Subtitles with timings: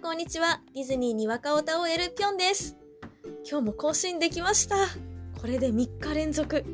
[0.00, 0.62] んこんにちは。
[0.74, 2.74] ディズニーに若オタ OL ぴょんです。
[3.46, 4.76] 今日も更新できました。
[5.38, 6.64] これで3日連続。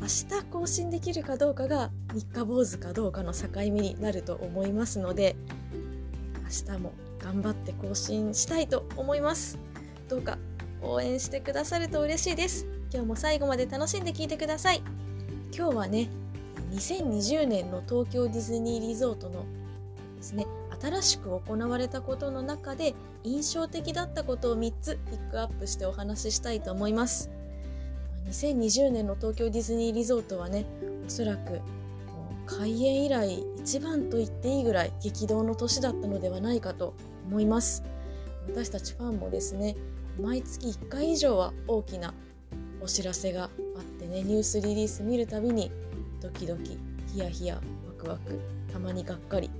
[0.00, 5.36] 明日更新できるかどうかが3日坊主かどうかの境目になると思いますので、
[6.42, 9.56] 明日も頑張って更新したいと思います。
[10.08, 10.36] どうか
[10.82, 12.66] 応援してくださると嬉しいです。
[12.92, 14.82] 今日も最後まで楽しんで聞いてください。
[15.56, 16.10] 今日はね、
[16.72, 19.44] 2020年の東京ディズニーリゾートの
[20.16, 20.44] ですね
[20.80, 22.94] 新しく行われたことの中で
[23.24, 27.30] 印象的だったことを3つピックアップしてお話ししたいと思います。
[28.30, 30.66] 2020年の東京ディズニーリゾートはね
[31.06, 31.60] おそらく
[32.46, 36.94] 開園以来一番と言っていいぐらい激動の年だったのではないかと
[37.28, 37.82] 思います。
[38.48, 39.76] 私たちファンもですね
[40.20, 42.14] 毎月1回以上は大きな
[42.80, 43.48] お知らせがあ
[43.80, 45.70] ってねニュースリリース見るたびに
[46.20, 46.78] ドキドキ
[47.12, 47.60] ヒヤヒヤワ
[47.98, 48.40] クワク
[48.72, 49.50] たまにがっかり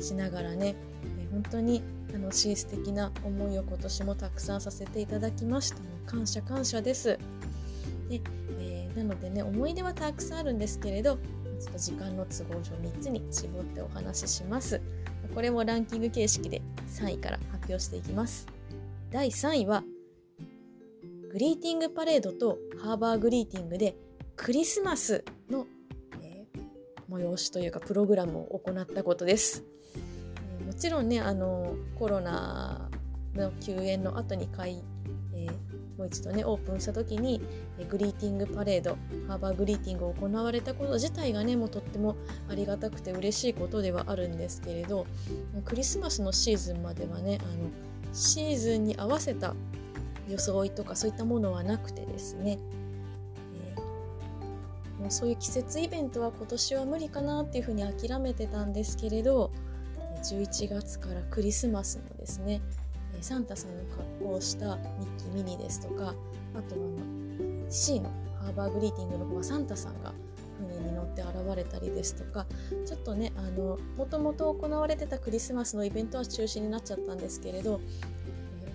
[0.00, 0.76] しながらね、
[1.18, 7.18] え本当に楽しい素敵な思いを今年もたくさんさせていただきました感謝感謝です。
[8.08, 8.20] で
[8.58, 11.16] えー、なのでね思い出はたくさんあるんですけれど
[11.58, 14.80] ちょっと時間の都合上3つに絞ってお話しします。
[15.34, 18.46] これもランキング形式で3位から発表していきます。
[19.10, 19.82] 第3位は
[21.30, 23.96] グリーティングパレードとハーバーグリーティングで
[24.36, 25.24] クリスマス、
[27.10, 29.64] 催しというかプログラムを行ったことです。
[30.64, 32.90] もちろんねあのコロナ
[33.34, 34.82] の休園の後に開、
[35.32, 37.40] えー、もう一度ねオープンした時に
[37.88, 38.98] グリーティングパレード
[39.28, 42.16] ハーバーグリーティングを行われたこと自体がねもうとっても
[42.48, 45.06] ありがたくて嬉しいことではあるんですけれど
[45.64, 47.70] クリスマスのシーズンまではねあの
[48.12, 49.54] シーズンに合わせた
[50.28, 59.50] 装いとかそういったものはなくてですね、ー、もうそういう季節イベントは今年は無理かなっていうふうに諦めてたんですけれど
[60.22, 62.60] 11月からクリスマスのですね
[63.20, 66.14] サンタさんの格好をしたミッキーミニですとか
[66.54, 68.10] あとはあの C の
[68.42, 70.12] ハーバーグリーティングの方はサンタさんが
[70.58, 72.46] 船に乗って現れたりですとか
[72.86, 77.80] ちょっとねあのもともと行われてたクリスマスのイベントは中止になっちゃったんですけれど、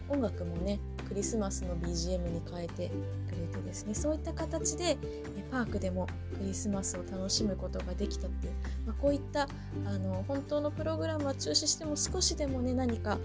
[0.09, 2.91] 音楽もねクリスマスの BGM に変えて
[3.29, 4.97] くれてですねそういった形で
[5.51, 6.07] パークでも
[6.41, 8.53] クリスマスを楽しむことができたっていう、
[8.87, 9.43] まあ、こういった
[9.85, 13.19] あの本当のプログラムは中止しても少しでもね何かあの、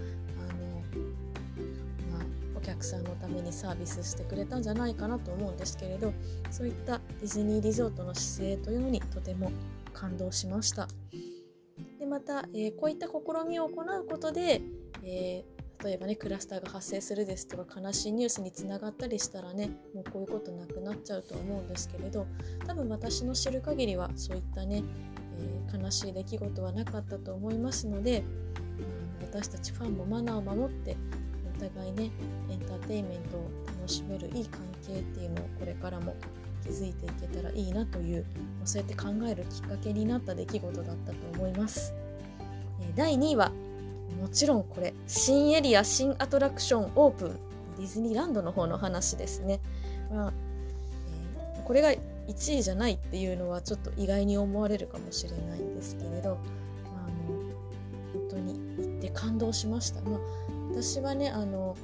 [2.12, 2.24] まあ、
[2.56, 6.12] お客さんのためにサービスしてくれたんじゃないかなと思うんですけれど
[6.50, 9.50] そういったディズニーリゾートの姿勢というのにとても
[9.94, 10.88] 感動しました。
[11.98, 13.12] でまた、えー、こういった試
[13.48, 14.60] みを行うことで、
[15.02, 15.55] えー
[15.86, 22.26] 例えばねクラスターが発生するですとか悲しいニュースにつながったりしたらねもうこういうことなくなっちゃうと思うんですけれど
[22.66, 24.82] 多分私の知る限りはそういったね、
[25.38, 28.24] えー、悲しい出来事はなかったと思いますので、
[29.20, 30.96] うん、私たちファンもマナーを守って
[31.56, 32.10] お互いね
[32.50, 33.48] エンターテインメントを
[33.78, 36.16] 楽しめるいい関係っていうのをこれからも
[36.64, 38.26] 築いていけたらいいなという
[38.64, 41.94] そうやって考えるきっかけになった出来事だったと思います。
[42.96, 43.52] 第2位は
[44.20, 47.38] もちろんこれ新エリア新アトラクションオープン
[47.76, 49.60] ディズニーランドの方の話ですね、
[50.10, 50.32] まあ
[51.56, 56.38] えー、これが1位じゃないっていうのはちょっと意外に思われるかもしれないんですけれど、
[56.84, 57.38] まあ、の
[58.12, 60.20] 本当に行って感動しました、まあ、
[60.70, 61.76] 私はねあの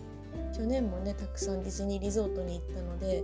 [0.56, 3.22] 去年もねたくさんディズニーリゾートに行ったので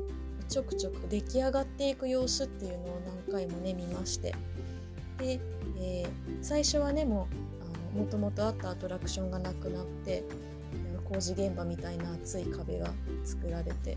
[0.48, 4.34] ちょくちょく出来上がっていく様子っていうのを何回もね見まして。
[5.18, 5.40] で、
[5.78, 6.08] えー、
[6.40, 7.47] 最初はねもう
[7.94, 10.24] もともとあったアトラクションがなくなって
[11.10, 12.90] 工事現場みたいな厚い壁が
[13.24, 13.96] 作られて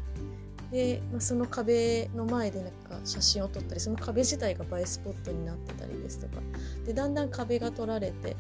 [0.72, 6.42] で、まあ、その壁の前でなんか写真を撮ったりその壁自体が映えスポットになってたりですとか
[6.86, 8.38] でだんだん壁が取られて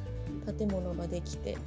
[0.57, 1.57] 建物ができてっ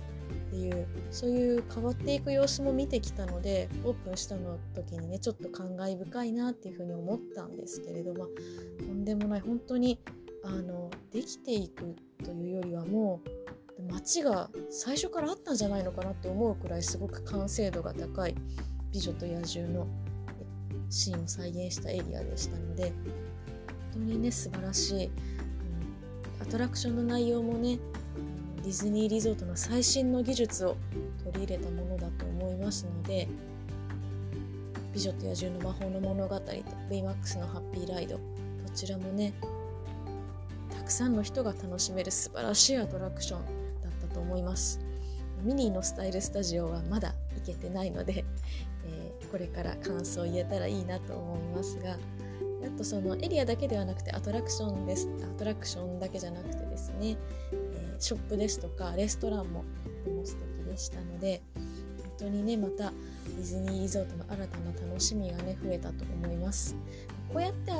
[0.51, 8.27] ていうそういう変わっていく様子も見てきたのでオープンしたの時にねちょっと感慨深いなっていうふうに思ったんですけれど、ま、
[8.79, 9.41] とんでもない。
[9.41, 9.99] 本当に
[10.45, 13.29] あのできていくというよりはもう
[13.89, 18.35] 街が最初からあったんじゃないのかなって思うくらいすごく完成度が高い
[18.93, 19.87] 「美女と野獣」の
[20.91, 22.93] シーンを再現したエリアでしたので
[23.93, 25.13] 本当にね素晴らしい、うん、
[26.43, 27.79] アトラクションの内容もね
[28.63, 30.77] ディズニーリゾートの最新の技術を
[31.25, 33.29] 取り入れたものだと思いますので
[34.95, 36.53] 「美女と野獣の魔法の物語」と
[36.89, 38.17] 「ベイマックスのハッピーライド」
[38.65, 39.35] どちらもね
[40.71, 43.64] たくさんの人が楽しめる素晴らしいアトラクション
[44.15, 44.81] と思います。
[45.43, 48.25] ミニーのスタイルスタジオはまだ行けてないので、
[48.87, 51.99] えー、これから感想を言えたらいいなと思いますが
[52.65, 55.07] あとそのエリアだけではなくてアトラクションです。
[55.23, 57.19] アトラクションだけじゃなくてですね、
[57.53, 61.43] えー、ショップですとかレストランもとても素敵でしたので
[61.99, 66.75] 本当にねまたディズニーリゾートの新たな楽しみがね増えたと思います。
[67.31, 67.73] こうやって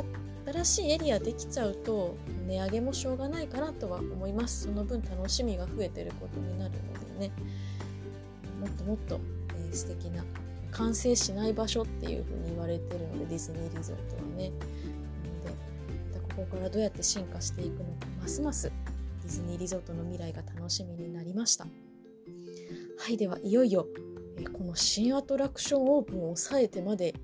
[0.47, 4.65] 新しいエリアできちゃうと値上げもしょうがないかなとは思います。
[4.65, 7.33] その分楽しみが増えてることになるのでね。
[8.61, 9.21] もっともっと、
[9.57, 10.25] えー、素敵な
[10.71, 14.51] 完成しない場所っていう風に言われてるのでディズニーリゾートはね。
[14.51, 15.55] なので
[16.13, 18.73] またここからどうやって進化していくのかますます
[19.23, 21.67] ディズニーリゾートの未来が楽しみになりました。
[22.99, 23.87] はいではいよいよ、
[24.39, 27.15] えー、この新アトラクションオープンを抑えてまで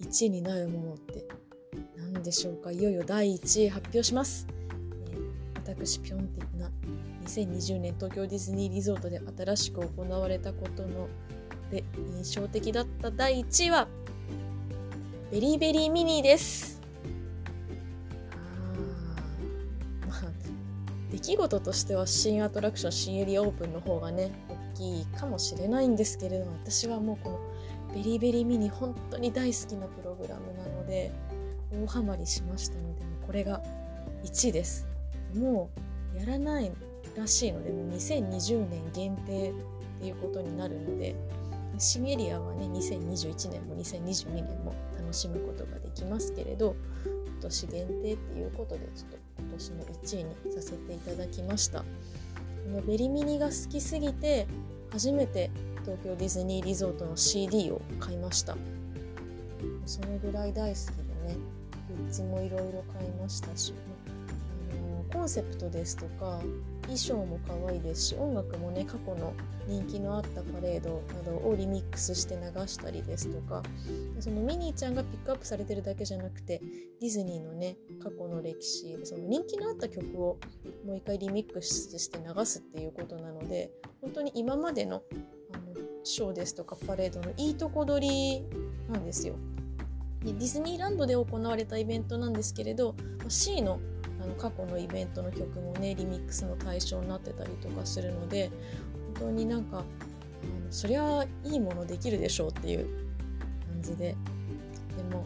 [0.00, 1.07] 1位になるものって
[2.22, 2.70] でしょうか？
[2.72, 4.46] いよいよ第1位発表します、
[5.12, 6.70] えー、私ピョン的な
[7.24, 11.08] 2020年東京ディズニーリゾートで新しく行われたことの
[11.70, 11.84] で
[12.16, 13.88] 印象的だった第1位は
[15.30, 16.80] ベリーベリーミニーです。
[20.02, 20.22] あまあ
[21.12, 24.30] 出来事としては新アトラクション新エリアオープンの方がね
[24.74, 31.12] 大きいかもしれないんですけれども私はもうこのベリーベリーミニ本当に大好きなプログラムなので
[31.72, 33.62] 大ハマりしましたのでこれが
[34.24, 34.86] 1位です。
[35.34, 35.70] も
[36.14, 36.72] うやらない
[37.16, 39.54] らしいのでもう2020年限定っ
[40.00, 41.14] ていうことになるので
[41.78, 46.74] 新エリアはね2021年も2022年も楽しむことができますけれど
[47.04, 51.80] 今年限定っていうことでちょっと今年の1位にさせていただきました。
[51.80, 51.84] こ
[52.70, 54.46] のベリミニが好きすぎて
[54.90, 55.50] 初めて
[55.84, 58.56] 東京ディズニーリゾートの CD を買いました。
[59.86, 61.57] そのぐらい大好きでね。
[61.88, 63.72] グッズもいろいろ買いましたし
[65.12, 66.40] コンセプトですとか
[66.82, 69.32] 衣装も可愛いですし音楽もね過去の
[69.66, 73.62] 人気のあったパレードなどをリミックスして流したりですとか
[74.20, 76.60] そのミニーちゃんがピックアップされてるだけじゃなくて
[77.00, 80.38] ディズニーのね過去の歴史その人気のあった曲を
[80.86, 83.70] もう一回リミックスして流すっていうことなので
[84.00, 85.02] 本当に今までの
[85.54, 85.62] あの
[86.04, 88.42] ショーですとかパレードのいいとこ取り
[88.90, 89.34] なんですよ。
[90.24, 92.94] ディズニーランドで行われたイベントなんですけれど
[93.28, 93.80] C の
[94.20, 98.50] あの過去のイベントの曲もねリミックスの対象になってたりとかするので
[99.14, 99.84] 本当になんか
[100.70, 102.88] そりゃいいものできるでしょうっていう
[103.72, 104.16] 感じで
[104.96, 105.24] とても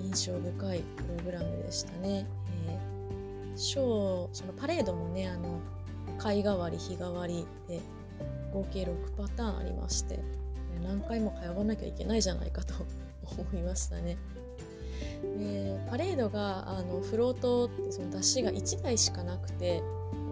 [0.00, 2.26] 印象深いプログラムでしたね。
[2.66, 5.60] えー、ショーそのパレードもねあの
[6.18, 7.80] 貝替わり日替わりで
[8.52, 10.20] 合計6パターンありまして
[10.82, 12.74] 何回も通わなきゃいけないじゃないかと
[13.24, 14.16] 思いましたね。
[15.38, 19.82] でパレードがあのフロートってその出しが1台しかなくて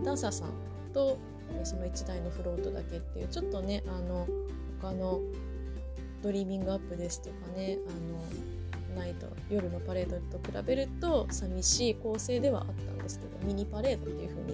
[0.05, 0.49] ダンサーさん
[0.93, 1.19] と
[1.65, 4.27] その1台のフロートだけっていうちょっとねあの
[4.81, 5.21] 他の
[6.23, 14.53] ドリーミングアップですとかねあのナイト夜のパレードと比べると寂しい構成ではあったんですけどミニパレードっていう風に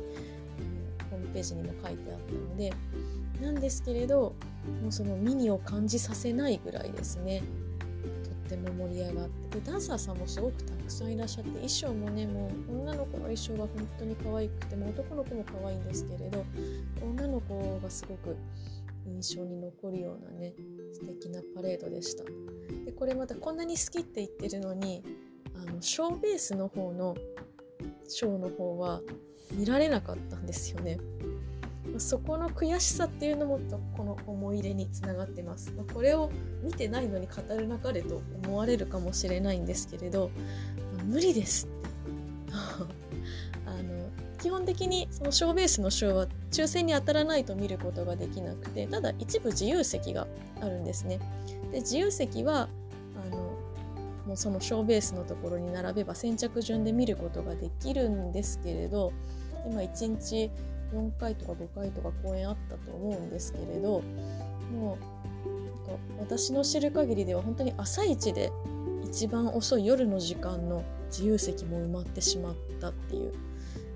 [1.11, 2.73] ホームページにも書いてあったので
[3.40, 4.35] なんですけれど
[4.82, 7.43] もうそのミニを感じさせないぐらいですね
[8.49, 13.69] とっても盛り上がってでダンサーさんもすごくたくさんいらっしゃって衣装もねもう女の子の衣装が本
[13.99, 16.45] 当に可愛くても男の子も可愛いんですけれど
[17.03, 18.37] 女の子がすごく
[19.06, 20.55] 印象に残るようなね
[20.93, 22.25] 素敵なパレードでした。
[22.85, 25.03] でこれまたこんなに好きって言ってるのに
[25.55, 27.15] あのショーベースの方の
[28.06, 29.00] ショーの方は
[29.53, 30.99] 見られなかったんですよね。
[31.99, 33.59] そこの悔しさっていうのも
[33.97, 35.73] この思い入れにつながってます。
[35.93, 36.31] これを
[36.62, 40.31] 見てないのに語るなかれと思われるかもしれないんですけれど、
[41.09, 41.67] 無理です
[43.67, 50.26] あの基本的にそのショーベースのショーは抽選に当たらないと見ることができなくてただ一部自由席が
[50.61, 51.19] あるんですね。
[51.73, 52.69] で自由席は
[53.17, 53.37] あの
[54.26, 59.12] もうそのショーベースのところに並べば先着順で見ることができるんですけれど
[59.67, 60.50] 今1日
[60.95, 64.02] 4回とか5回とか公演あったと思うんですけれど
[64.73, 65.18] もう
[66.21, 68.52] 私の知る限りでは本当に朝一で
[69.04, 73.33] 一番遅い夜の時間の自由席も埋まってしまったっていう。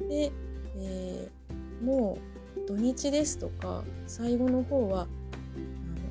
[0.08, 0.32] で、
[0.78, 2.18] えー、も
[2.56, 5.06] う土日ですとか最後の方は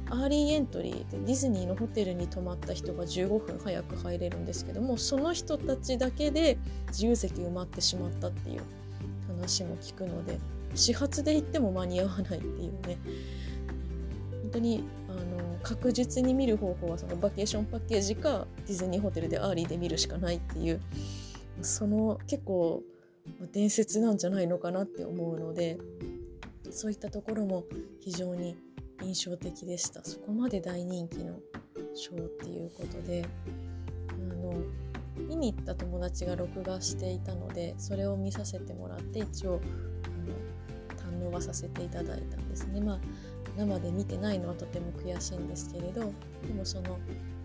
[0.09, 6.57] アーリーエントリーでディズニーのホテルに泊まった人が15分早く入れるんですけどもその人たちだけで
[6.89, 8.61] 自由席埋まってしまったっていう
[9.29, 10.38] 話も聞くので
[10.75, 12.97] 始発で行っても間に合わないっていうね。
[14.43, 20.81] 本当にあの確実に見る方法はそのバケーションパッケージかディズニーホテルでアーリーで見るしかないっていう
[21.61, 22.83] その結構
[23.53, 25.77] 伝説なんじゃないのかなって思うので
[26.69, 27.63] そういったところも
[27.99, 28.57] 非常に
[29.03, 30.03] 印象的でした。
[30.03, 31.39] そこまで大人気の
[31.93, 33.25] ショーっていうことで
[34.09, 34.53] あの
[35.27, 39.61] 見に行った友達が録画していたのでそれを見させてもらって一応
[41.31, 42.81] はさせていただいたんですね。
[42.81, 43.00] まあ、
[43.57, 46.97] 生で見てないのはとても悔しいんですけれどでもその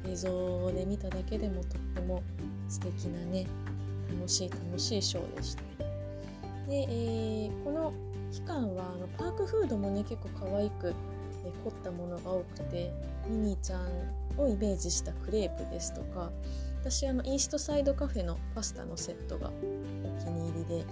[0.09, 2.23] 映像で見ただけでもとっても
[2.69, 3.47] 素敵なね
[4.17, 5.63] 楽しい楽しいショーでした。
[6.69, 7.93] で、えー、この
[8.33, 10.95] 期間はあのパークフードもね結構可愛く、
[11.45, 12.93] え凝ったものが多くて
[13.29, 13.89] ミニーちゃん
[14.37, 16.31] をイメージしたクレープですとか
[16.81, 20.85] 私あのイーストサイドカフェのパスタのセットがお気に入りで、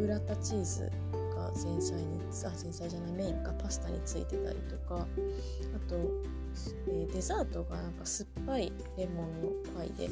[0.00, 0.90] ブラタチーズ
[1.36, 5.06] が前菜にあ前菜じゃないメインかパスタについてたりとか
[5.76, 5.96] あと、
[6.88, 10.08] えー、デザートがなんか酸っぱいレモンのパイで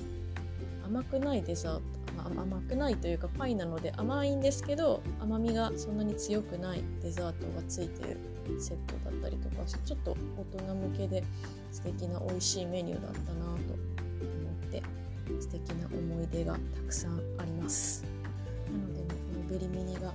[0.84, 1.82] 甘くないデザート
[2.18, 11.22] 甘くないというかパイなので甘いんですけど甘みがそんなに強くないデザートがついてるセットだったりとかしてちょっと大人向けで
[11.70, 14.82] 素敵な美味しいメニューだったなと思って
[15.40, 18.17] 素敵な思い出がたくさんあります。
[19.48, 20.14] のでこのベリミニが。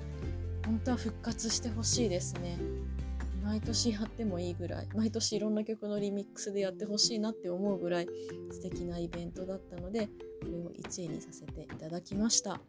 [0.65, 2.57] 本当は復活してほしいですね。
[3.43, 4.87] 毎年やってもいいぐらい。
[4.95, 8.07] 毎年いろんな曲のリミックスでやってほしいなって思うぐらい
[8.51, 10.11] 素敵なイベントだったのでこ
[10.49, 12.61] れを1位にさせていただきました。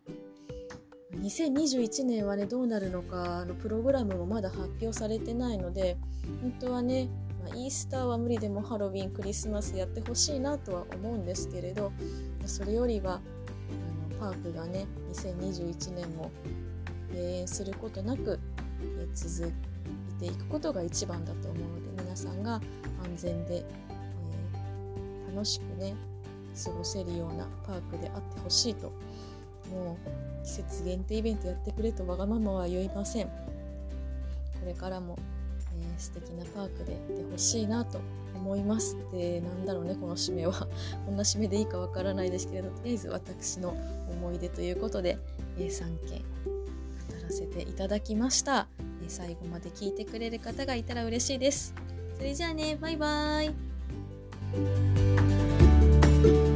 [1.21, 5.97] 2021年はねどうなるのかあのプログラムもまだ発表されてないので
[6.43, 7.09] 本当はね、
[7.43, 11.93] ま、イースターは無理でもハロウィンクリスマスやってほしいなとは思うんですけれど
[12.47, 13.19] それよりはあ
[14.03, 16.31] のパークがね2021年も
[17.11, 18.39] 閉園することなく
[19.15, 25.95] 続いていくことが一番だと思うので皆さんが安全で、えー、楽しくね
[26.65, 28.93] 過ごせるようなパークであってほしいと
[29.71, 33.27] もう季節限定イベントやってくれとわがままは言いません。
[33.27, 33.33] こ
[34.67, 38.01] れからも、ー、素敵なパークでいてほしいなと
[38.35, 38.97] 思います。
[39.13, 40.53] でなんだろうねこの締めは。
[41.07, 43.77] こんな締めでいいかわからないですけれどとりあえず私の
[44.11, 45.19] 思い出ということで、
[45.59, 46.25] えー、3件語
[47.23, 48.69] らせていただきました、
[49.03, 51.75] えー、最後まで聞いてくれる方がいたら嬉しいです。
[52.17, 53.51] それじゃあねバイバー
[56.51, 56.54] イ。